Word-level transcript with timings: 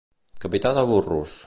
Capità 0.45 0.73
de 0.79 0.87
burros. 0.95 1.39